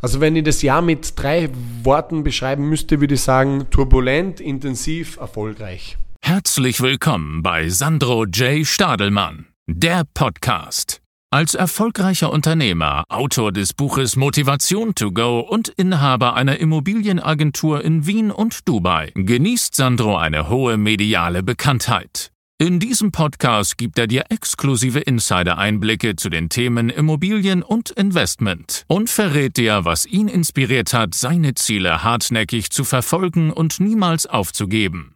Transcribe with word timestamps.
Also 0.00 0.20
wenn 0.20 0.36
ich 0.36 0.44
das 0.44 0.62
Jahr 0.62 0.82
mit 0.82 1.14
drei 1.16 1.48
Worten 1.82 2.22
beschreiben 2.22 2.68
müsste, 2.68 3.00
würde 3.00 3.14
ich 3.14 3.22
sagen 3.22 3.66
turbulent, 3.70 4.40
intensiv, 4.40 5.16
erfolgreich. 5.16 5.96
Herzlich 6.22 6.80
willkommen 6.80 7.42
bei 7.42 7.68
Sandro 7.68 8.24
J. 8.24 8.66
Stadelmann, 8.66 9.46
der 9.66 10.02
Podcast. 10.12 11.00
Als 11.32 11.54
erfolgreicher 11.54 12.32
Unternehmer, 12.32 13.04
Autor 13.08 13.52
des 13.52 13.74
Buches 13.74 14.16
Motivation 14.16 14.94
to 14.94 15.12
Go 15.12 15.40
und 15.40 15.68
Inhaber 15.68 16.34
einer 16.34 16.58
Immobilienagentur 16.58 17.84
in 17.84 18.06
Wien 18.06 18.30
und 18.30 18.68
Dubai 18.68 19.10
genießt 19.14 19.74
Sandro 19.74 20.16
eine 20.16 20.48
hohe 20.48 20.76
mediale 20.76 21.42
Bekanntheit. 21.42 22.30
In 22.58 22.80
diesem 22.80 23.12
Podcast 23.12 23.76
gibt 23.76 23.98
er 23.98 24.06
dir 24.06 24.24
exklusive 24.30 25.00
Insider-Einblicke 25.00 26.16
zu 26.16 26.30
den 26.30 26.48
Themen 26.48 26.88
Immobilien 26.88 27.62
und 27.62 27.90
Investment 27.90 28.84
und 28.86 29.10
verrät 29.10 29.58
dir, 29.58 29.84
was 29.84 30.06
ihn 30.06 30.26
inspiriert 30.26 30.94
hat, 30.94 31.14
seine 31.14 31.52
Ziele 31.52 32.02
hartnäckig 32.02 32.70
zu 32.70 32.84
verfolgen 32.84 33.52
und 33.52 33.78
niemals 33.78 34.26
aufzugeben. 34.26 35.14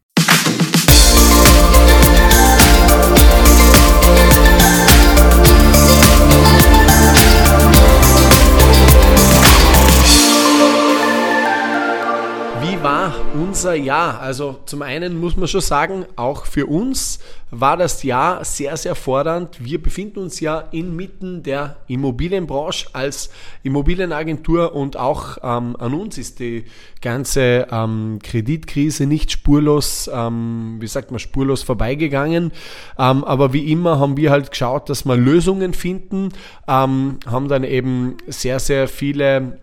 War 12.83 13.13
unser 13.35 13.75
Jahr? 13.75 14.21
Also 14.21 14.59
zum 14.65 14.83
einen 14.83 15.21
muss 15.21 15.37
man 15.37 15.49
schon 15.49 15.61
sagen, 15.61 16.07
auch 16.17 16.47
für 16.47 16.67
uns 16.67 17.19
war 17.51 17.77
das 17.77 18.03
Jahr 18.03 18.45
sehr, 18.45 18.77
sehr 18.77 18.95
fordernd. 18.95 19.63
Wir 19.63 19.83
befinden 19.83 20.21
uns 20.21 20.41
ja 20.41 20.61
inmitten 20.71 21.43
der 21.43 21.77
Immobilienbranche 21.89 22.89
als 22.93 23.31
Immobilienagentur 23.63 24.75
und 24.75 24.97
auch 24.97 25.39
ähm, 25.43 25.77
an 25.79 25.95
uns 25.95 26.17
ist 26.17 26.39
die 26.39 26.65
ganze 27.03 27.67
ähm, 27.71 28.19
Kreditkrise 28.23 29.07
nicht 29.07 29.31
spurlos, 29.31 30.09
ähm, 30.13 30.77
wie 30.81 30.87
sagt 30.87 31.11
man, 31.11 31.19
spurlos 31.19 31.63
vorbeigegangen. 31.63 32.53
Ähm, 32.99 33.25
aber 33.25 33.53
wie 33.53 33.71
immer 33.71 33.99
haben 33.99 34.17
wir 34.17 34.31
halt 34.31 34.51
geschaut, 34.51 34.89
dass 34.89 35.05
wir 35.05 35.17
Lösungen 35.17 35.75
finden, 35.75 36.31
ähm, 36.67 37.19
haben 37.27 37.49
dann 37.49 37.65
eben 37.65 38.17
sehr, 38.29 38.59
sehr 38.59 38.89
viele 38.89 39.59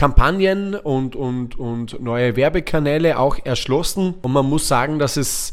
Kampagnen 0.00 0.74
und, 0.74 1.14
und, 1.14 1.58
und 1.58 2.00
neue 2.00 2.34
Werbekanäle 2.34 3.18
auch 3.18 3.36
erschlossen. 3.44 4.14
Und 4.22 4.32
man 4.32 4.46
muss 4.46 4.66
sagen, 4.66 4.98
dass 4.98 5.18
es 5.18 5.52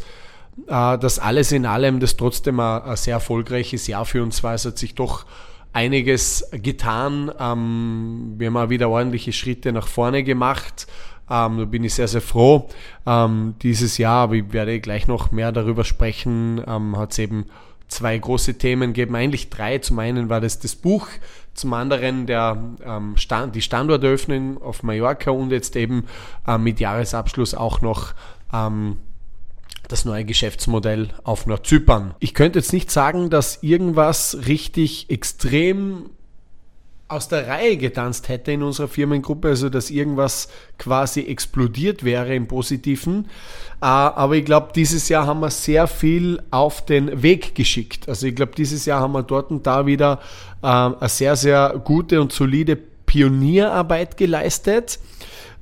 äh, 0.68 0.98
dass 0.98 1.20
alles 1.20 1.52
in 1.52 1.66
allem 1.66 2.00
das 2.00 2.16
trotzdem 2.16 2.62
ein, 2.62 2.82
ein, 2.84 2.96
sehr 2.96 3.16
erfolgreiches 3.16 3.88
Jahr 3.88 4.06
für 4.06 4.24
uns 4.24 4.44
war. 4.44 4.54
Es 4.54 4.64
hat 4.64 4.78
sich 4.78 4.96
doch 4.96 5.26
einiges 5.74 6.50
getan. 6.54 7.30
Ähm, 7.38 8.36
wir 8.38 8.48
haben 8.48 8.56
auch 8.56 8.70
wieder 8.70 8.88
ordentliche 8.88 9.34
Schritte 9.34 9.74
nach 9.74 9.88
vorne 9.90 10.24
gemacht. 10.24 10.88
Ähm, 11.30 11.58
da 11.58 11.66
bin 11.66 11.84
ich 11.84 11.96
sehr, 11.96 12.08
sehr 12.08 12.22
froh. 12.22 12.70
Ähm, 13.06 13.56
dieses 13.62 13.98
Jahr, 13.98 14.24
aber 14.24 14.36
ich 14.36 14.54
werde 14.54 14.80
gleich 14.80 15.10
noch 15.10 15.30
mehr 15.34 15.52
darüber 15.52 15.84
sprechen, 15.84 16.62
ähm, 16.66 16.98
hat 16.98 17.12
es 17.12 17.20
eben 17.20 17.48
zwei 17.88 18.18
große 18.18 18.58
Themen 18.58 18.94
gegeben, 18.94 19.16
eigentlich 19.16 19.50
drei. 19.50 19.78
Zum 19.80 20.00
einen 20.00 20.30
war 20.30 20.42
das 20.42 20.60
das 20.60 20.76
Buch, 20.76 21.08
zum 21.54 21.74
anderen 21.74 22.28
der, 22.28 22.62
ähm, 22.86 23.18
Stand, 23.18 23.56
die 23.56 23.62
Standortöffnung 23.62 24.62
auf 24.62 24.84
Mallorca 24.84 25.32
und 25.32 25.52
jetzt 25.52 25.76
eben 25.76 26.06
ähm, 26.48 26.64
mit 26.64 26.80
Jahresabschluss 26.80 27.56
auch 27.56 27.82
noch 27.82 28.14
ähm, 28.54 28.98
das 29.88 30.06
neue 30.06 30.26
Geschäftsmodell 30.26 31.10
auf 31.24 31.46
Nordzypern. 31.46 32.14
Ich 32.20 32.34
könnte 32.34 32.60
jetzt 32.60 32.74
nicht 32.74 32.92
sagen, 32.92 33.30
dass 33.30 33.64
irgendwas 33.64 34.38
richtig 34.48 35.10
extrem 35.10 36.10
aus 37.10 37.30
der 37.30 37.48
Reihe 37.48 37.78
getanzt 37.78 38.28
hätte 38.28 38.52
in 38.52 38.64
unserer 38.64 38.88
Firmengruppe, 38.88 39.50
also 39.50 39.70
dass 39.70 39.90
irgendwas 39.90 40.50
quasi 40.78 41.22
explodiert 41.22 42.04
wäre 42.04 42.36
im 42.36 42.48
Positiven. 42.48 43.26
Äh, 43.82 43.86
aber 43.86 44.36
ich 44.36 44.46
glaube, 44.46 44.70
dieses 44.76 45.08
Jahr 45.08 45.26
haben 45.26 45.40
wir 45.40 45.50
sehr 45.50 45.88
viel 45.88 46.42
auf 46.52 46.86
den 46.86 47.22
Weg 47.24 47.56
geschickt. 47.56 48.10
Also 48.10 48.28
ich 48.28 48.36
glaube, 48.36 48.54
dieses 48.58 48.86
Jahr 48.86 49.02
haben 49.02 49.14
wir 49.14 49.24
dort 49.24 49.52
und 49.52 49.66
da 49.66 49.86
wieder 49.86 50.20
äh, 50.62 50.68
eine 50.68 50.98
sehr, 51.04 51.36
sehr 51.36 51.80
gute 51.84 52.20
und 52.20 52.34
solide 52.34 52.78
Pionierarbeit 53.08 54.18
geleistet 54.18 55.00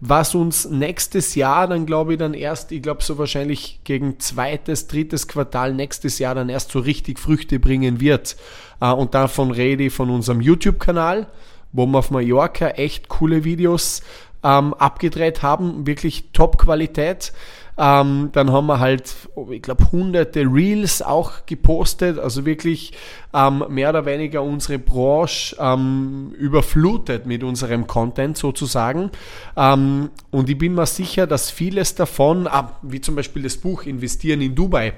was 0.02 0.36
uns 0.36 0.70
nächstes 0.70 1.36
Jahr 1.36 1.68
dann 1.68 1.86
glaube 1.86 2.14
ich 2.14 2.20
dann 2.20 2.34
erst, 2.34 2.72
ich 2.72 2.82
glaube 2.82 3.04
so 3.04 3.18
wahrscheinlich 3.18 3.80
gegen 3.84 4.20
zweites, 4.20 4.88
drittes 4.88 5.28
Quartal 5.28 5.74
nächstes 5.74 6.20
Jahr 6.20 6.36
dann 6.36 6.50
erst 6.50 6.72
so 6.72 6.80
richtig 6.80 7.20
Früchte 7.20 7.60
bringen 7.60 8.00
wird. 8.00 8.36
Äh, 8.82 8.92
und 8.92 9.14
davon 9.14 9.52
rede 9.52 9.86
ich 9.86 9.94
von 9.94 10.10
unserem 10.10 10.42
YouTube-Kanal, 10.42 11.28
wo 11.72 11.86
wir 11.86 12.00
auf 12.00 12.12
Mallorca 12.12 12.70
echt 12.70 13.08
coole 13.08 13.44
Videos 13.44 14.02
ähm, 14.44 14.74
abgedreht 14.74 15.42
haben, 15.42 15.88
wirklich 15.88 16.30
Top-Qualität. 16.34 17.34
Ähm, 17.78 18.30
dann 18.32 18.52
haben 18.52 18.68
wir 18.68 18.80
halt, 18.80 19.14
ich 19.52 19.62
glaube, 19.62 19.92
hunderte 19.92 20.42
Reels 20.42 21.02
auch 21.02 21.46
gepostet, 21.46 22.18
also 22.18 22.46
wirklich 22.46 22.94
ähm, 23.34 23.66
mehr 23.70 23.90
oder 23.90 24.06
weniger 24.06 24.44
unsere 24.44 24.80
Branche 24.80 25.56
ähm, 25.60 26.34
überflutet 26.38 27.26
mit 27.26 27.44
unserem 27.44 27.86
Content 27.86 28.38
sozusagen. 28.38 29.12
Ähm, 29.58 30.10
und 30.32 30.50
ich 30.50 30.58
bin 30.58 30.74
mir 30.74 30.86
sicher, 30.86 31.28
dass 31.28 31.52
vieles 31.52 31.96
davon, 31.96 32.48
ah, 32.48 32.78
wie 32.82 33.02
zum 33.02 33.16
Beispiel 33.16 33.44
das 33.44 33.58
Buch 33.58 33.84
Investieren 33.84 34.40
in 34.40 34.56
Dubai, 34.56 34.94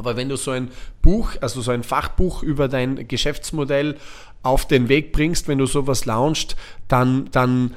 aber 0.00 0.16
wenn 0.16 0.30
du 0.30 0.36
so 0.36 0.50
ein 0.50 0.70
Buch, 1.02 1.32
also 1.42 1.60
so 1.60 1.70
ein 1.72 1.82
Fachbuch 1.82 2.42
über 2.42 2.68
dein 2.68 3.06
Geschäftsmodell 3.06 3.96
auf 4.42 4.66
den 4.66 4.88
Weg 4.88 5.12
bringst, 5.12 5.46
wenn 5.46 5.58
du 5.58 5.66
sowas 5.66 6.06
launchst, 6.06 6.56
dann, 6.88 7.28
dann 7.32 7.76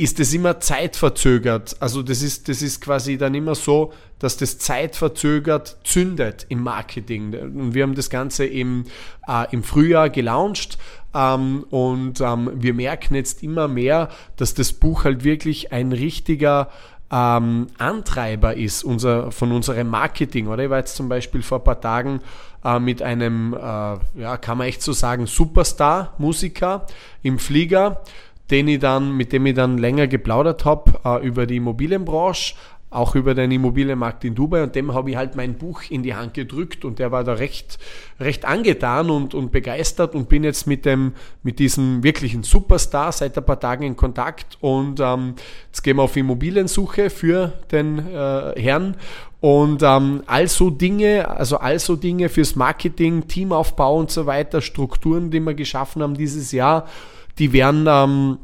ist 0.00 0.18
es 0.18 0.32
immer 0.32 0.60
zeitverzögert. 0.60 1.76
Also 1.78 2.02
das 2.02 2.22
ist, 2.22 2.48
das 2.48 2.62
ist 2.62 2.80
quasi 2.80 3.18
dann 3.18 3.34
immer 3.34 3.54
so, 3.54 3.92
dass 4.18 4.38
das 4.38 4.56
zeitverzögert 4.56 5.76
zündet 5.84 6.46
im 6.48 6.62
Marketing. 6.62 7.34
Und 7.34 7.74
wir 7.74 7.82
haben 7.82 7.94
das 7.94 8.08
Ganze 8.08 8.46
im, 8.46 8.86
äh, 9.28 9.44
im 9.50 9.62
Frühjahr 9.62 10.08
gelauncht 10.08 10.78
ähm, 11.14 11.66
und 11.68 12.18
ähm, 12.22 12.50
wir 12.54 12.72
merken 12.72 13.14
jetzt 13.14 13.42
immer 13.42 13.68
mehr, 13.68 14.08
dass 14.36 14.54
das 14.54 14.72
Buch 14.72 15.04
halt 15.04 15.22
wirklich 15.22 15.70
ein 15.70 15.92
richtiger 15.92 16.70
ähm, 17.12 17.66
Antreiber 17.76 18.56
ist 18.56 18.82
unser, 18.82 19.30
von 19.32 19.52
unserem 19.52 19.88
Marketing. 19.88 20.46
Oder 20.46 20.64
ich 20.64 20.70
war 20.70 20.78
jetzt 20.78 20.96
zum 20.96 21.10
Beispiel 21.10 21.42
vor 21.42 21.58
ein 21.58 21.64
paar 21.64 21.80
Tagen 21.80 22.20
äh, 22.64 22.78
mit 22.78 23.02
einem, 23.02 23.52
äh, 23.52 23.58
ja, 23.58 24.38
kann 24.40 24.56
man 24.56 24.66
echt 24.66 24.80
so 24.80 24.92
sagen, 24.92 25.26
Superstar-Musiker 25.26 26.86
im 27.22 27.38
Flieger 27.38 28.00
den 28.50 28.68
ich 28.68 28.80
dann, 28.80 29.16
mit 29.16 29.32
dem 29.32 29.46
ich 29.46 29.54
dann 29.54 29.78
länger 29.78 30.06
geplaudert 30.06 30.64
habe 30.64 30.92
äh, 31.04 31.26
über 31.26 31.46
die 31.46 31.56
Immobilienbranche, 31.56 32.54
auch 32.90 33.14
über 33.14 33.34
den 33.34 33.52
Immobilienmarkt 33.52 34.24
in 34.24 34.34
Dubai. 34.34 34.64
Und 34.64 34.74
dem 34.74 34.92
habe 34.92 35.10
ich 35.10 35.16
halt 35.16 35.36
mein 35.36 35.54
Buch 35.54 35.82
in 35.88 36.02
die 36.02 36.14
Hand 36.14 36.34
gedrückt 36.34 36.84
und 36.84 36.98
der 36.98 37.12
war 37.12 37.22
da 37.22 37.34
recht, 37.34 37.78
recht 38.18 38.44
angetan 38.44 39.10
und, 39.10 39.32
und 39.32 39.52
begeistert 39.52 40.14
und 40.16 40.28
bin 40.28 40.42
jetzt 40.42 40.66
mit 40.66 40.84
dem, 40.84 41.12
mit 41.44 41.60
diesem 41.60 42.02
wirklichen 42.02 42.42
Superstar 42.42 43.12
seit 43.12 43.38
ein 43.38 43.44
paar 43.44 43.60
Tagen 43.60 43.84
in 43.84 43.96
Kontakt. 43.96 44.58
Und 44.60 44.98
ähm, 44.98 45.34
jetzt 45.66 45.82
gehen 45.82 45.96
wir 45.96 46.02
auf 46.02 46.16
Immobiliensuche 46.16 47.10
für 47.10 47.52
den 47.70 47.98
äh, 47.98 48.60
Herrn. 48.60 48.96
Und 49.40 49.82
ähm, 49.82 50.22
also 50.26 50.68
Dinge, 50.68 51.28
also 51.28 51.58
also 51.58 51.96
Dinge 51.96 52.28
fürs 52.28 52.56
Marketing, 52.56 53.26
Teamaufbau 53.26 53.98
und 53.98 54.10
so 54.10 54.26
weiter, 54.26 54.60
Strukturen, 54.60 55.30
die 55.30 55.40
wir 55.40 55.54
geschaffen 55.54 56.02
haben 56.02 56.14
dieses 56.14 56.52
Jahr, 56.52 56.86
die 57.40 57.52
werden 57.52 57.86
ähm, 57.88 58.38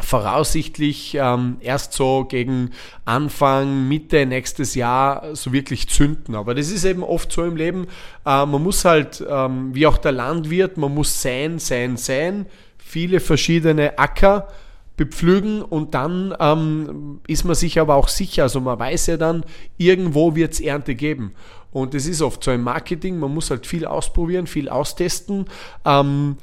voraussichtlich 0.00 1.16
ähm, 1.20 1.56
erst 1.60 1.92
so 1.92 2.24
gegen 2.24 2.70
Anfang, 3.04 3.88
Mitte 3.88 4.24
nächstes 4.24 4.74
Jahr 4.74 5.34
so 5.34 5.52
wirklich 5.52 5.88
zünden. 5.88 6.34
Aber 6.34 6.54
das 6.54 6.70
ist 6.70 6.84
eben 6.84 7.02
oft 7.02 7.32
so 7.32 7.44
im 7.44 7.56
Leben. 7.56 7.86
Äh, 8.24 8.46
man 8.46 8.62
muss 8.62 8.84
halt, 8.84 9.24
ähm, 9.28 9.74
wie 9.74 9.86
auch 9.86 9.98
der 9.98 10.12
Landwirt, 10.12 10.76
man 10.76 10.94
muss 10.94 11.22
sein, 11.22 11.58
sein, 11.58 11.96
sein, 11.96 12.46
viele 12.78 13.20
verschiedene 13.20 13.98
Acker 13.98 14.48
bepflügen 14.96 15.60
und 15.60 15.94
dann 15.94 16.34
ähm, 16.40 17.20
ist 17.26 17.44
man 17.44 17.54
sich 17.54 17.78
aber 17.78 17.96
auch 17.96 18.08
sicher, 18.08 18.44
also 18.44 18.60
man 18.62 18.78
weiß 18.78 19.08
ja 19.08 19.16
dann, 19.18 19.44
irgendwo 19.76 20.34
wird 20.34 20.54
es 20.54 20.60
Ernte 20.60 20.94
geben. 20.94 21.32
Und 21.70 21.92
das 21.92 22.06
ist 22.06 22.22
oft 22.22 22.42
so 22.42 22.50
im 22.52 22.62
Marketing, 22.62 23.18
man 23.18 23.34
muss 23.34 23.50
halt 23.50 23.66
viel 23.66 23.84
ausprobieren, 23.84 24.46
viel 24.46 24.70
austesten. 24.70 25.46
Ähm, 25.84 26.36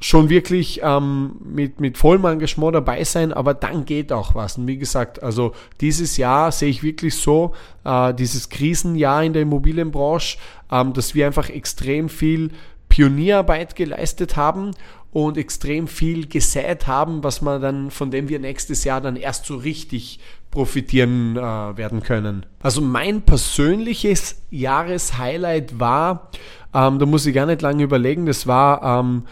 schon 0.00 0.28
wirklich 0.28 0.80
ähm, 0.82 1.36
mit, 1.42 1.80
mit 1.80 1.96
vollem 1.96 2.24
Engagement 2.26 2.74
dabei 2.74 3.02
sein, 3.04 3.32
aber 3.32 3.54
dann 3.54 3.86
geht 3.86 4.12
auch 4.12 4.34
was. 4.34 4.58
Und 4.58 4.66
wie 4.66 4.76
gesagt, 4.76 5.22
also 5.22 5.52
dieses 5.80 6.18
Jahr 6.18 6.52
sehe 6.52 6.68
ich 6.68 6.82
wirklich 6.82 7.14
so, 7.14 7.54
äh, 7.84 8.12
dieses 8.12 8.50
Krisenjahr 8.50 9.24
in 9.24 9.32
der 9.32 9.42
Immobilienbranche, 9.42 10.36
ähm, 10.70 10.92
dass 10.92 11.14
wir 11.14 11.26
einfach 11.26 11.48
extrem 11.48 12.08
viel 12.08 12.50
Pionierarbeit 12.88 13.74
geleistet 13.74 14.36
haben 14.36 14.72
und 15.12 15.38
extrem 15.38 15.88
viel 15.88 16.28
gesät 16.28 16.86
haben, 16.86 17.24
was 17.24 17.40
man 17.40 17.62
dann, 17.62 17.90
von 17.90 18.10
dem 18.10 18.28
wir 18.28 18.38
nächstes 18.38 18.84
Jahr 18.84 19.00
dann 19.00 19.16
erst 19.16 19.46
so 19.46 19.56
richtig 19.56 20.20
profitieren 20.50 21.36
äh, 21.36 21.40
werden 21.40 22.02
können. 22.02 22.44
Also 22.60 22.82
mein 22.82 23.22
persönliches 23.22 24.42
Jahreshighlight 24.50 25.80
war, 25.80 26.30
ähm, 26.74 26.98
da 26.98 27.06
muss 27.06 27.24
ich 27.24 27.34
gar 27.34 27.46
nicht 27.46 27.62
lange 27.62 27.82
überlegen, 27.82 28.26
das 28.26 28.46
war 28.46 29.00
ähm, 29.00 29.22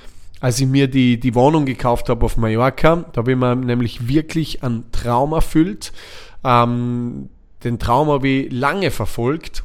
als 0.41 0.61
ich 0.61 0.67
mir 0.67 0.89
die, 0.89 1.19
die 1.19 1.35
Wohnung 1.35 1.65
gekauft 1.65 2.09
habe 2.09 2.25
auf 2.25 2.37
Mallorca. 2.37 3.05
Da 3.13 3.19
habe 3.19 3.33
ich 3.33 3.39
nämlich 3.39 4.09
wirklich 4.09 4.63
einen 4.63 4.91
Traum 4.93 5.33
erfüllt. 5.33 5.93
Ähm, 6.45 7.29
den 7.63 7.79
Traum 7.79 8.09
habe 8.09 8.29
ich 8.29 8.53
lange 8.53 8.91
verfolgt 8.91 9.65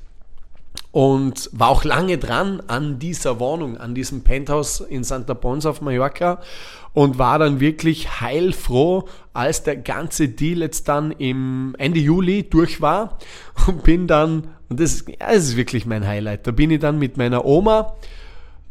und 0.92 1.50
war 1.51 1.69
auch 1.69 1.83
lange 1.83 2.18
dran 2.18 2.63
an 2.68 2.98
dieser 2.98 3.39
Wohnung, 3.39 3.77
an 3.77 3.94
diesem 3.94 4.24
Penthouse 4.24 4.80
in 4.81 5.04
Santa 5.04 5.33
Ponsa 5.33 5.69
auf 5.69 5.81
Mallorca 5.81 6.39
und 6.94 7.19
war 7.19 7.38
dann 7.38 7.60
wirklich 7.60 8.22
heilfroh, 8.22 9.07
als 9.33 9.63
der 9.63 9.75
ganze 9.75 10.30
Deal 10.30 10.60
jetzt 10.60 10.88
dann 10.88 11.12
im 11.12 11.75
Ende 11.77 12.00
Juli 12.00 12.50
durch 12.50 12.81
war 12.81 13.19
und 13.68 13.83
bin 13.83 14.07
dann, 14.07 14.48
und 14.69 14.80
das, 14.80 15.06
ja, 15.07 15.27
das 15.27 15.50
ist 15.50 15.57
wirklich 15.57 15.86
mein 15.86 16.07
Highlight, 16.07 16.48
da 16.48 16.51
bin 16.51 16.72
ich 16.72 16.80
dann 16.80 16.98
mit 16.98 17.18
meiner 17.18 17.45
Oma 17.45 17.95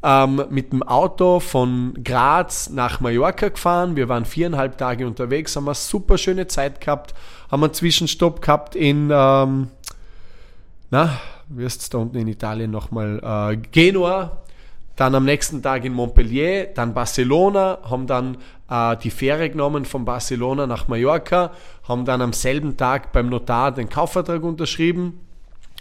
ähm, 0.02 0.44
mit 0.50 0.72
dem 0.72 0.82
Auto 0.82 1.40
von 1.40 1.94
Graz 2.04 2.70
nach 2.70 3.00
Mallorca 3.00 3.48
gefahren. 3.48 3.96
Wir 3.96 4.08
waren 4.08 4.24
viereinhalb 4.24 4.78
Tage 4.78 5.06
unterwegs, 5.06 5.56
haben 5.56 5.66
eine 5.66 5.74
super 5.74 6.18
schöne 6.18 6.46
Zeit 6.46 6.80
gehabt, 6.80 7.14
haben 7.50 7.64
einen 7.64 7.74
Zwischenstopp 7.74 8.40
gehabt 8.40 8.76
in, 8.76 9.10
ähm, 9.12 9.68
na, 10.90 11.18
es 11.58 11.88
da 11.90 11.98
unten 11.98 12.16
in 12.16 12.28
Italien 12.28 12.70
nochmal, 12.70 13.52
äh, 13.52 13.56
Genua, 13.56 14.42
dann 14.96 15.14
am 15.14 15.24
nächsten 15.24 15.62
Tag 15.62 15.84
in 15.84 15.92
Montpellier, 15.92 16.66
dann 16.74 16.92
Barcelona, 16.92 17.78
haben 17.88 18.06
dann 18.06 18.38
äh, 18.68 18.96
die 18.96 19.10
Fähre 19.10 19.48
genommen 19.48 19.84
von 19.84 20.04
Barcelona 20.04 20.66
nach 20.66 20.88
Mallorca, 20.88 21.52
haben 21.88 22.04
dann 22.04 22.20
am 22.20 22.32
selben 22.32 22.76
Tag 22.76 23.12
beim 23.12 23.28
Notar 23.28 23.72
den 23.72 23.88
Kaufvertrag 23.88 24.42
unterschrieben 24.42 25.20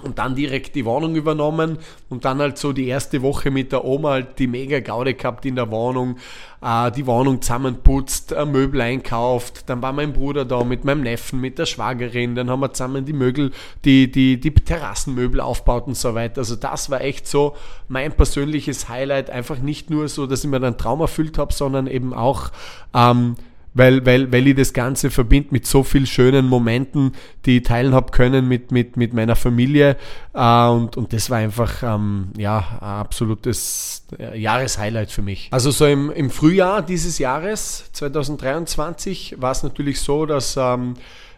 und 0.03 0.19
dann 0.19 0.35
direkt 0.35 0.75
die 0.75 0.85
Wohnung 0.85 1.15
übernommen 1.15 1.79
und 2.09 2.23
dann 2.23 2.38
halt 2.38 2.59
so 2.59 2.71
die 2.71 2.88
erste 2.88 3.23
Woche 3.23 3.49
mit 3.49 3.71
der 3.71 3.83
Oma 3.83 4.11
halt 4.11 4.38
die 4.38 4.45
mega 4.45 4.79
Gaude 4.79 5.15
gehabt 5.15 5.44
in 5.45 5.55
der 5.55 5.71
Wohnung, 5.71 6.17
äh, 6.61 6.91
die 6.91 7.07
Wohnung 7.07 7.41
zusammenputzt, 7.41 8.31
äh, 8.31 8.45
Möbel 8.45 8.81
einkauft, 8.81 9.67
dann 9.69 9.81
war 9.81 9.94
mein 9.94 10.13
Bruder 10.13 10.45
da 10.45 10.63
mit 10.63 10.85
meinem 10.85 11.01
Neffen, 11.01 11.41
mit 11.41 11.57
der 11.57 11.65
Schwagerin, 11.65 12.35
dann 12.35 12.49
haben 12.49 12.59
wir 12.59 12.73
zusammen 12.73 13.05
die 13.05 13.13
Möbel, 13.13 13.51
die, 13.85 14.11
die, 14.11 14.39
die 14.39 14.53
Terrassenmöbel 14.53 15.41
aufgebaut 15.41 15.88
und 15.88 15.97
so 15.97 16.13
weiter. 16.13 16.39
Also 16.39 16.55
das 16.55 16.91
war 16.91 17.01
echt 17.01 17.27
so 17.27 17.55
mein 17.88 18.11
persönliches 18.11 18.89
Highlight, 18.89 19.31
einfach 19.31 19.57
nicht 19.57 19.89
nur 19.89 20.09
so, 20.09 20.27
dass 20.27 20.44
ich 20.44 20.49
mir 20.49 20.59
dann 20.59 20.77
Traum 20.77 21.01
erfüllt 21.01 21.39
habe, 21.39 21.53
sondern 21.53 21.88
eben 21.88 22.13
auch 22.13 22.51
ähm, 22.94 23.35
weil, 23.77 24.06
weil, 24.06 24.31
weil 24.31 24.47
ich 24.47 24.56
das 24.56 24.74
Ganze 24.74 25.09
verbinde 25.09 25.50
mit 25.51 25.65
so 25.65 25.83
vielen 25.83 26.06
schönen 26.06 26.47
Momenten, 26.47 27.13
die 27.45 27.57
ich 27.57 27.63
teilen 27.63 27.94
habe 27.94 28.12
können 28.12 28.47
mit, 28.47 28.71
mit, 28.71 28.97
mit 28.97 29.13
meiner 29.13 29.35
Familie. 29.35 29.97
Äh, 30.33 30.68
und, 30.68 30.97
und 30.97 31.13
das 31.13 31.29
war 31.29 31.38
einfach 31.38 31.83
ähm, 31.83 32.29
ja, 32.38 32.57
ein 32.79 32.88
absolutes 32.88 34.06
äh, 34.18 34.39
Jahreshighlight 34.39 35.12
für 35.12 35.21
mich. 35.21 35.50
Also 35.51 35.71
so 35.71 35.85
im, 35.85 36.12
im 36.12 36.29
Frühjahr 36.29 36.81
dieses 36.81 37.19
Jahres, 37.19 37.89
2023, 37.94 39.35
war 39.39 39.51
es 39.51 39.63
natürlich 39.63 40.01
so, 40.01 40.25
dass 40.25 40.57
ähm, 40.57 40.95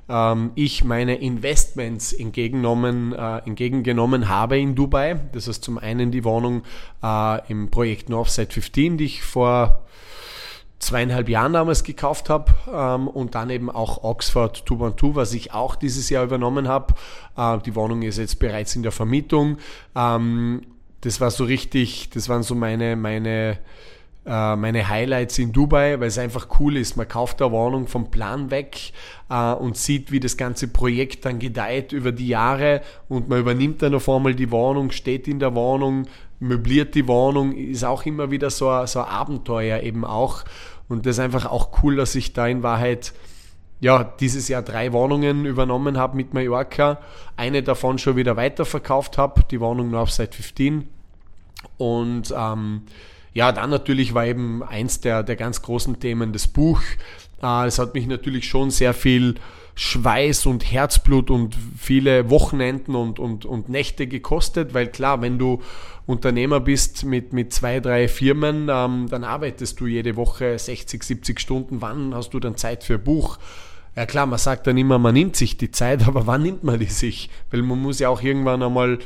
ähm, 0.09 0.51
ich 0.55 0.83
meine 0.83 1.15
Investments 1.15 2.11
entgegengenommen, 2.11 3.13
äh, 3.13 3.37
entgegengenommen 3.45 4.27
habe 4.27 4.59
in 4.59 4.75
Dubai. 4.75 5.19
Das 5.31 5.47
ist 5.47 5.63
zum 5.63 5.77
einen 5.77 6.11
die 6.11 6.23
Wohnung 6.23 6.63
äh, 7.03 7.51
im 7.51 7.69
Projekt 7.69 8.09
Northside 8.09 8.51
15, 8.51 8.97
die 8.97 9.05
ich 9.05 9.21
vor 9.21 9.85
zweieinhalb 10.79 11.27
Jahren 11.29 11.53
damals 11.53 11.83
gekauft 11.83 12.29
habe 12.29 12.51
ähm, 12.73 13.07
und 13.07 13.35
dann 13.35 13.49
eben 13.49 13.69
auch 13.69 14.03
Oxford 14.03 14.63
212, 14.65 15.15
was 15.15 15.33
ich 15.33 15.53
auch 15.53 15.75
dieses 15.75 16.09
Jahr 16.09 16.23
übernommen 16.23 16.67
habe. 16.67 16.93
Äh, 17.37 17.59
die 17.59 17.75
Wohnung 17.75 18.01
ist 18.01 18.17
jetzt 18.17 18.39
bereits 18.39 18.75
in 18.75 18.83
der 18.83 18.93
Vermietung. 18.93 19.57
Ähm, 19.95 20.61
das 21.01 21.21
war 21.21 21.31
so 21.31 21.43
richtig, 21.43 22.09
das 22.09 22.29
waren 22.29 22.43
so 22.43 22.55
meine, 22.55 22.95
meine, 22.95 23.59
äh, 24.25 24.55
meine 24.55 24.87
Highlights 24.87 25.37
in 25.37 25.51
Dubai, 25.51 25.99
weil 25.99 26.07
es 26.07 26.17
einfach 26.17 26.47
cool 26.59 26.77
ist. 26.77 26.95
Man 26.95 27.07
kauft 27.07 27.41
eine 27.41 27.51
Wohnung 27.51 27.87
vom 27.87 28.09
Plan 28.09 28.51
weg 28.51 28.93
äh, 29.29 29.53
und 29.53 29.77
sieht, 29.77 30.11
wie 30.11 30.19
das 30.19 30.37
ganze 30.37 30.69
Projekt 30.69 31.25
dann 31.25 31.39
gedeiht 31.39 31.91
über 31.91 32.11
die 32.11 32.27
Jahre 32.27 32.81
und 33.09 33.27
man 33.27 33.39
übernimmt 33.39 33.81
dann 33.81 33.95
auf 33.95 34.07
einmal 34.07 34.35
die 34.35 34.51
Wohnung, 34.51 34.91
steht 34.91 35.27
in 35.27 35.39
der 35.39 35.55
Wohnung, 35.55 36.07
möbliert 36.39 36.95
die 36.95 37.07
Wohnung, 37.07 37.53
ist 37.53 37.83
auch 37.83 38.05
immer 38.05 38.31
wieder 38.31 38.49
so 38.49 38.69
ein, 38.69 38.87
so 38.87 39.01
ein 39.01 39.09
Abenteuer 39.09 39.81
eben 39.81 40.05
auch. 40.05 40.43
Und 40.87 41.05
das 41.05 41.17
ist 41.17 41.19
einfach 41.19 41.45
auch 41.45 41.83
cool, 41.83 41.97
dass 41.97 42.15
ich 42.15 42.33
da 42.33 42.47
in 42.47 42.63
Wahrheit 42.63 43.13
ja, 43.81 44.03
dieses 44.03 44.47
Jahr 44.47 44.61
drei 44.61 44.91
Wohnungen 44.91 45.45
übernommen 45.45 45.97
habe 45.97 46.17
mit 46.17 46.33
Mallorca. 46.33 46.99
Eine 47.37 47.63
davon 47.63 47.97
schon 47.97 48.15
wieder 48.15 48.35
weiterverkauft 48.35 49.17
habe, 49.17 49.43
die 49.49 49.59
Wohnung 49.59 49.91
Site 50.07 50.35
15. 50.35 50.87
Und 51.77 52.33
ähm, 52.35 52.83
ja, 53.33 53.51
dann 53.51 53.69
natürlich 53.69 54.13
war 54.13 54.25
eben 54.25 54.63
eins 54.63 54.99
der, 54.99 55.23
der 55.23 55.35
ganz 55.35 55.61
großen 55.61 55.99
Themen 55.99 56.33
das 56.33 56.47
Buch. 56.47 56.81
Äh, 57.41 57.67
es 57.67 57.79
hat 57.79 57.93
mich 57.93 58.07
natürlich 58.07 58.47
schon 58.47 58.69
sehr 58.69 58.93
viel 58.93 59.35
Schweiß 59.81 60.45
und 60.45 60.69
Herzblut 60.69 61.31
und 61.31 61.55
viele 61.77 62.29
Wochenenden 62.29 62.95
und, 62.95 63.17
und, 63.17 63.45
und 63.45 63.69
Nächte 63.69 64.07
gekostet, 64.07 64.73
weil 64.73 64.87
klar, 64.87 65.21
wenn 65.21 65.39
du 65.39 65.61
Unternehmer 66.05 66.59
bist 66.59 67.05
mit, 67.05 67.31
mit 67.31 67.53
zwei, 67.53 67.79
drei 67.79 68.09
Firmen, 68.09 68.67
ähm, 68.69 69.07
dann 69.09 69.23
arbeitest 69.23 69.79
du 69.79 69.87
jede 69.87 70.17
Woche 70.17 70.59
60, 70.59 71.01
70 71.01 71.39
Stunden. 71.39 71.81
Wann 71.81 72.13
hast 72.13 72.31
du 72.31 72.41
dann 72.41 72.57
Zeit 72.57 72.83
für 72.83 72.99
Buch? 72.99 73.39
Ja 73.95 74.05
klar, 74.05 74.25
man 74.25 74.37
sagt 74.37 74.67
dann 74.67 74.77
immer, 74.77 74.99
man 74.99 75.13
nimmt 75.13 75.37
sich 75.37 75.55
die 75.55 75.71
Zeit, 75.71 76.05
aber 76.07 76.27
wann 76.27 76.41
nimmt 76.41 76.65
man 76.65 76.77
die 76.77 76.87
sich? 76.87 77.29
Weil 77.49 77.61
man 77.61 77.81
muss 77.81 77.99
ja 77.99 78.09
auch 78.09 78.21
irgendwann 78.21 78.61
einmal 78.61 78.99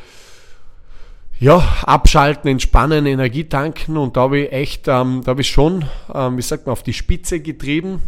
ja, 1.39 1.59
abschalten, 1.83 2.49
entspannen, 2.49 3.05
Energie 3.05 3.43
tanken 3.43 3.95
und 3.95 4.17
da 4.17 4.21
habe 4.21 4.39
ich 4.39 4.51
echt, 4.51 4.87
ähm, 4.87 5.21
da 5.23 5.31
habe 5.31 5.41
ich 5.41 5.51
schon, 5.51 5.85
ähm, 6.11 6.35
wie 6.35 6.41
sagt 6.41 6.65
man, 6.65 6.73
auf 6.73 6.81
die 6.81 6.93
Spitze 6.93 7.41
getrieben 7.41 8.01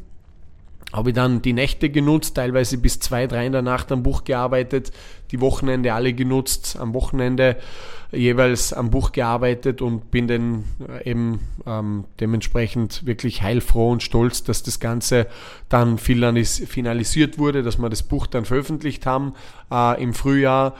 habe 0.93 1.09
ich 1.09 1.15
dann 1.15 1.41
die 1.41 1.53
Nächte 1.53 1.89
genutzt, 1.89 2.35
teilweise 2.35 2.77
bis 2.77 2.99
zwei, 2.99 3.27
drei 3.27 3.45
in 3.45 3.51
der 3.51 3.61
Nacht 3.61 3.91
am 3.91 4.03
Buch 4.03 4.23
gearbeitet, 4.23 4.91
die 5.31 5.41
Wochenende 5.41 5.93
alle 5.93 6.13
genutzt, 6.13 6.77
am 6.79 6.93
Wochenende 6.93 7.57
jeweils 8.11 8.71
am 8.71 8.91
Buch 8.91 9.11
gearbeitet 9.11 9.81
und 9.81 10.11
bin 10.11 10.27
dann 10.27 10.63
äh, 10.87 11.09
eben 11.09 11.39
ähm, 11.65 12.05
dementsprechend 12.19 13.05
wirklich 13.05 13.41
heilfroh 13.41 13.91
und 13.91 14.03
stolz, 14.03 14.43
dass 14.43 14.63
das 14.63 14.79
Ganze 14.79 15.27
dann 15.69 15.97
finalisiert 15.97 17.37
wurde, 17.37 17.63
dass 17.63 17.77
wir 17.77 17.89
das 17.89 18.03
Buch 18.03 18.27
dann 18.27 18.45
veröffentlicht 18.45 19.05
haben 19.05 19.33
äh, 19.71 20.01
im 20.01 20.13
Frühjahr 20.13 20.75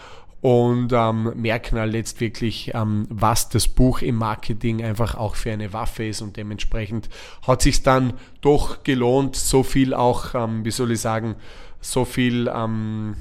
und 0.45 0.94
ähm, 0.94 1.31
merken 1.38 1.80
halt 1.80 1.95
jetzt 1.95 2.21
wirklich, 2.21 2.69
ähm, 2.75 3.07
was 3.09 3.50
das 3.50 3.68
Buch 3.68 4.03
im 4.03 4.13
Marketing 4.18 4.83
einfach 4.83 5.15
auch 5.15 5.33
für 5.33 5.51
eine 5.51 5.74
Waffe 5.74 6.06
ist 6.06 6.21
und 6.21 6.38
dementsprechend 6.38 7.09
hat 7.47 7.63
sich 7.63 7.81
dann 7.81 8.13
doch 8.42 8.83
gelohnt, 8.83 9.36
so 9.36 9.63
viel 9.63 9.95
auch, 9.95 10.36
ähm, 10.36 10.63
wie 10.63 10.69
soll 10.69 10.92
ich 10.92 11.01
sagen, 11.01 11.33
so 11.81 12.05
viel 12.05 12.48
ähm, 12.55 13.15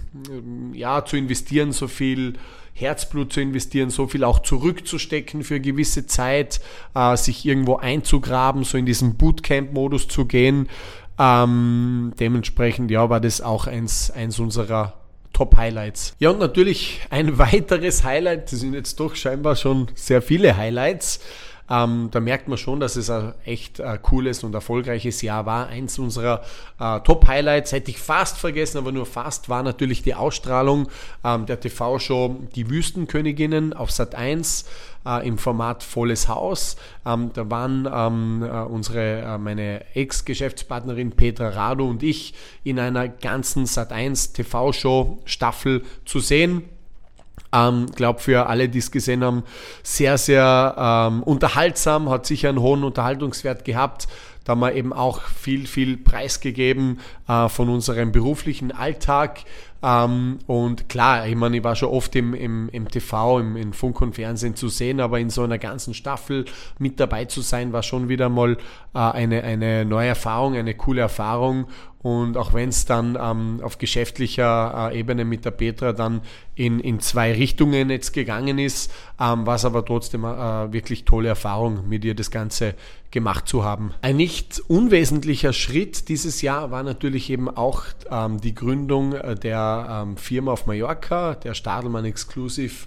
ja, 0.74 1.02
zu 1.06 1.16
investieren, 1.16 1.72
so 1.72 1.88
viel 1.88 2.34
Herzblut 2.74 3.32
zu 3.32 3.40
investieren, 3.40 3.88
so 3.88 4.06
viel 4.06 4.22
auch 4.22 4.40
zurückzustecken 4.40 5.44
für 5.44 5.60
gewisse 5.60 6.04
Zeit, 6.04 6.60
äh, 6.94 7.16
sich 7.16 7.46
irgendwo 7.46 7.76
einzugraben, 7.76 8.64
so 8.64 8.76
in 8.76 8.84
diesen 8.84 9.16
Bootcamp-Modus 9.16 10.08
zu 10.08 10.26
gehen. 10.26 10.68
Ähm, 11.18 12.12
dementsprechend 12.20 12.90
ja, 12.90 13.08
war 13.08 13.20
das 13.20 13.40
auch 13.40 13.66
eins, 13.66 14.10
eins 14.10 14.38
unserer 14.38 15.03
Top-Highlights. 15.34 16.14
Ja, 16.18 16.30
und 16.30 16.38
natürlich 16.38 17.00
ein 17.10 17.36
weiteres 17.38 18.04
Highlight, 18.04 18.50
das 18.50 18.60
sind 18.60 18.72
jetzt 18.72 18.98
doch 18.98 19.14
scheinbar 19.14 19.56
schon 19.56 19.88
sehr 19.94 20.22
viele 20.22 20.56
Highlights. 20.56 21.20
Ähm, 21.70 22.08
da 22.10 22.20
merkt 22.20 22.48
man 22.48 22.58
schon, 22.58 22.80
dass 22.80 22.96
es 22.96 23.08
ein 23.08 23.32
echt 23.44 23.80
äh, 23.80 23.98
cooles 24.02 24.44
und 24.44 24.54
erfolgreiches 24.54 25.22
Jahr 25.22 25.46
war. 25.46 25.68
Eins 25.68 25.98
unserer 25.98 26.42
äh, 26.78 27.00
Top-Highlights 27.00 27.72
hätte 27.72 27.90
ich 27.90 27.98
fast 27.98 28.36
vergessen, 28.36 28.78
aber 28.78 28.92
nur 28.92 29.06
fast 29.06 29.48
war 29.48 29.62
natürlich 29.62 30.02
die 30.02 30.14
Ausstrahlung 30.14 30.88
ähm, 31.24 31.46
der 31.46 31.60
TV-Show 31.60 32.36
Die 32.54 32.68
Wüstenköniginnen 32.68 33.72
auf 33.72 33.90
Sat 33.90 34.14
1 34.14 34.66
äh, 35.06 35.26
im 35.26 35.38
Format 35.38 35.82
Volles 35.82 36.28
Haus. 36.28 36.76
Ähm, 37.06 37.30
da 37.32 37.50
waren 37.50 37.88
ähm, 37.90 38.42
äh, 38.42 38.62
unsere, 38.62 39.22
äh, 39.22 39.38
meine 39.38 39.84
Ex-Geschäftspartnerin 39.94 41.12
Petra 41.12 41.48
Rado 41.48 41.88
und 41.88 42.02
ich 42.02 42.34
in 42.62 42.78
einer 42.78 43.08
ganzen 43.08 43.66
Sat 43.66 43.92
1 43.92 44.32
TV-Show 44.32 45.22
Staffel 45.24 45.82
zu 46.04 46.20
sehen. 46.20 46.62
Ähm, 47.54 47.86
glaube 47.94 48.20
für 48.20 48.46
alle, 48.46 48.68
die 48.68 48.78
es 48.78 48.90
gesehen 48.90 49.22
haben, 49.22 49.44
sehr, 49.82 50.18
sehr 50.18 50.74
ähm, 50.76 51.22
unterhaltsam, 51.22 52.10
hat 52.10 52.26
sicher 52.26 52.48
einen 52.48 52.60
hohen 52.60 52.82
Unterhaltungswert 52.82 53.64
gehabt. 53.64 54.08
Da 54.44 54.50
haben 54.52 54.60
wir 54.60 54.74
eben 54.74 54.92
auch 54.92 55.22
viel, 55.22 55.66
viel 55.66 55.96
preisgegeben 55.96 57.00
äh, 57.28 57.48
von 57.48 57.68
unserem 57.68 58.12
beruflichen 58.12 58.72
Alltag. 58.72 59.40
Ähm, 59.84 60.38
und 60.46 60.88
klar, 60.88 61.26
ich 61.26 61.36
meine, 61.36 61.58
ich 61.58 61.64
war 61.64 61.76
schon 61.76 61.90
oft 61.90 62.16
im, 62.16 62.32
im, 62.32 62.70
im 62.70 62.88
TV, 62.88 63.40
im, 63.40 63.56
in 63.56 63.74
Funk 63.74 64.00
und 64.00 64.14
Fernsehen 64.14 64.56
zu 64.56 64.68
sehen, 64.68 64.98
aber 64.98 65.20
in 65.20 65.28
so 65.28 65.42
einer 65.42 65.58
ganzen 65.58 65.92
Staffel 65.92 66.46
mit 66.78 66.98
dabei 66.98 67.26
zu 67.26 67.42
sein, 67.42 67.74
war 67.74 67.82
schon 67.82 68.08
wieder 68.08 68.30
mal 68.30 68.56
äh, 68.94 68.98
eine, 68.98 69.44
eine 69.44 69.84
neue 69.84 70.08
Erfahrung, 70.08 70.56
eine 70.56 70.74
coole 70.74 71.02
Erfahrung. 71.02 71.66
Und 72.04 72.36
auch 72.36 72.52
wenn 72.52 72.68
es 72.68 72.84
dann 72.84 73.18
ähm, 73.18 73.60
auf 73.62 73.78
geschäftlicher 73.78 74.90
äh, 74.92 74.98
Ebene 74.98 75.24
mit 75.24 75.46
der 75.46 75.52
Petra 75.52 75.94
dann 75.94 76.20
in, 76.54 76.78
in 76.78 77.00
zwei 77.00 77.32
Richtungen 77.32 77.88
jetzt 77.88 78.12
gegangen 78.12 78.58
ist, 78.58 78.92
ähm, 79.18 79.46
war 79.46 79.54
es 79.54 79.64
aber 79.64 79.82
trotzdem 79.86 80.24
äh, 80.24 80.70
wirklich 80.70 81.06
tolle 81.06 81.28
Erfahrung, 81.28 81.88
mit 81.88 82.04
ihr 82.04 82.14
das 82.14 82.30
Ganze 82.30 82.74
gemacht 83.10 83.48
zu 83.48 83.64
haben. 83.64 83.92
Ein 84.02 84.16
nicht 84.16 84.60
unwesentlicher 84.68 85.54
Schritt 85.54 86.10
dieses 86.10 86.42
Jahr 86.42 86.70
war 86.70 86.82
natürlich 86.82 87.30
eben 87.30 87.48
auch 87.48 87.84
ähm, 88.10 88.38
die 88.38 88.54
Gründung 88.54 89.14
äh, 89.14 89.34
ähm, 90.02 90.16
Firma 90.16 90.52
auf 90.52 90.66
Mallorca, 90.66 91.34
der 91.34 91.54
Stadelmann 91.54 92.04
Exclusive 92.04 92.86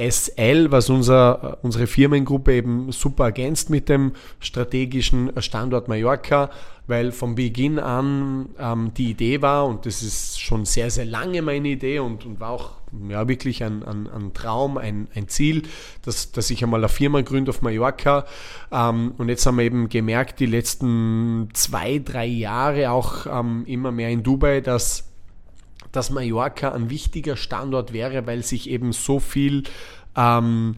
SL, 0.00 0.70
was 0.70 0.88
unser, 0.88 1.58
unsere 1.62 1.86
Firmengruppe 1.86 2.54
eben 2.54 2.90
super 2.90 3.24
ergänzt 3.24 3.68
mit 3.68 3.88
dem 3.90 4.12
strategischen 4.38 5.30
Standort 5.42 5.88
Mallorca, 5.88 6.50
weil 6.86 7.12
von 7.12 7.34
Beginn 7.34 7.78
an 7.78 8.48
ähm, 8.58 8.92
die 8.96 9.10
Idee 9.10 9.42
war, 9.42 9.66
und 9.66 9.84
das 9.84 10.02
ist 10.02 10.40
schon 10.40 10.64
sehr, 10.64 10.90
sehr 10.90 11.04
lange 11.04 11.42
meine 11.42 11.68
Idee 11.68 11.98
und, 11.98 12.24
und 12.24 12.40
war 12.40 12.50
auch 12.50 12.70
ja, 13.08 13.28
wirklich 13.28 13.62
ein, 13.62 13.82
ein, 13.84 14.08
ein 14.08 14.32
Traum, 14.32 14.78
ein, 14.78 15.08
ein 15.14 15.28
Ziel, 15.28 15.64
dass, 16.02 16.32
dass 16.32 16.50
ich 16.50 16.64
einmal 16.64 16.80
eine 16.80 16.88
Firma 16.88 17.20
gründe 17.20 17.50
auf 17.50 17.60
Mallorca. 17.60 18.24
Ähm, 18.72 19.12
und 19.18 19.28
jetzt 19.28 19.44
haben 19.44 19.58
wir 19.58 19.64
eben 19.64 19.90
gemerkt, 19.90 20.40
die 20.40 20.46
letzten 20.46 21.50
zwei, 21.52 21.98
drei 21.98 22.26
Jahre 22.26 22.90
auch 22.90 23.26
ähm, 23.26 23.64
immer 23.66 23.92
mehr 23.92 24.08
in 24.08 24.22
Dubai, 24.22 24.62
dass 24.62 25.09
dass 25.92 26.10
Mallorca 26.10 26.72
ein 26.72 26.90
wichtiger 26.90 27.36
Standort 27.36 27.92
wäre, 27.92 28.26
weil 28.26 28.42
sich 28.42 28.68
eben 28.70 28.92
so 28.92 29.20
viel 29.20 29.64
ähm, 30.16 30.76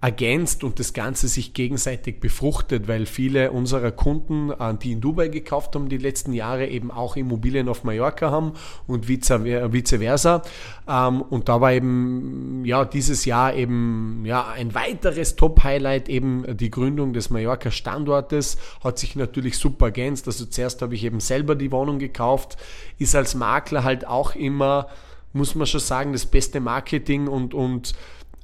ergänzt 0.00 0.62
und 0.62 0.78
das 0.78 0.92
Ganze 0.92 1.26
sich 1.26 1.54
gegenseitig 1.54 2.20
befruchtet, 2.20 2.86
weil 2.86 3.04
viele 3.04 3.50
unserer 3.50 3.90
Kunden, 3.90 4.50
äh, 4.52 4.74
die 4.76 4.92
in 4.92 5.00
Dubai 5.00 5.26
gekauft 5.26 5.74
haben, 5.74 5.88
die 5.88 5.98
letzten 5.98 6.32
Jahre 6.32 6.68
eben 6.68 6.92
auch 6.92 7.16
Immobilien 7.16 7.68
auf 7.68 7.82
Mallorca 7.82 8.30
haben 8.30 8.52
und 8.86 9.08
vice 9.08 9.98
versa. 9.98 10.42
Ähm, 10.88 11.20
und 11.22 11.48
da 11.48 11.60
war 11.60 11.72
eben 11.72 12.64
ja 12.64 12.84
dieses 12.84 13.24
Jahr 13.24 13.54
eben 13.54 14.22
ja 14.24 14.46
ein 14.46 14.72
weiteres 14.72 15.34
Top-Highlight 15.34 16.08
eben 16.08 16.56
die 16.56 16.70
Gründung 16.70 17.12
des 17.12 17.30
Mallorca 17.30 17.72
Standortes 17.72 18.56
hat 18.84 19.00
sich 19.00 19.16
natürlich 19.16 19.58
super 19.58 19.86
ergänzt. 19.86 20.28
Also 20.28 20.46
zuerst 20.46 20.80
habe 20.80 20.94
ich 20.94 21.02
eben 21.02 21.18
selber 21.18 21.56
die 21.56 21.72
Wohnung 21.72 21.98
gekauft, 21.98 22.56
ist 22.98 23.16
als 23.16 23.34
Makler 23.34 23.82
halt 23.82 24.06
auch 24.06 24.36
immer 24.36 24.86
muss 25.32 25.54
man 25.54 25.66
schon 25.66 25.80
sagen, 25.80 26.12
das 26.12 26.26
beste 26.26 26.58
Marketing 26.58 27.28
und, 27.28 27.52
und 27.52 27.92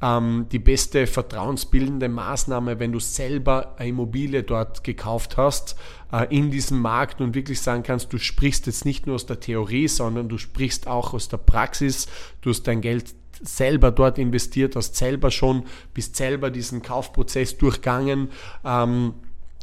ähm, 0.04 0.46
die 0.52 0.58
beste 0.58 1.06
vertrauensbildende 1.06 2.08
Maßnahme, 2.08 2.78
wenn 2.78 2.92
du 2.92 3.00
selber 3.00 3.74
eine 3.78 3.88
Immobilie 3.88 4.42
dort 4.42 4.84
gekauft 4.84 5.38
hast, 5.38 5.76
äh, 6.12 6.26
in 6.36 6.50
diesem 6.50 6.80
Markt 6.80 7.22
und 7.22 7.34
wirklich 7.34 7.62
sagen 7.62 7.82
kannst, 7.82 8.12
du 8.12 8.18
sprichst 8.18 8.66
jetzt 8.66 8.84
nicht 8.84 9.06
nur 9.06 9.14
aus 9.14 9.24
der 9.24 9.40
Theorie, 9.40 9.88
sondern 9.88 10.28
du 10.28 10.36
sprichst 10.36 10.86
auch 10.86 11.14
aus 11.14 11.28
der 11.28 11.38
Praxis, 11.38 12.06
du 12.42 12.50
hast 12.50 12.64
dein 12.64 12.82
Geld 12.82 13.14
selber 13.40 13.90
dort 13.90 14.18
investiert, 14.18 14.76
hast 14.76 14.96
selber 14.96 15.30
schon, 15.30 15.64
bist 15.94 16.16
selber 16.16 16.50
diesen 16.50 16.82
Kaufprozess 16.82 17.56
durchgangen. 17.56 18.28
Ähm, 18.64 19.14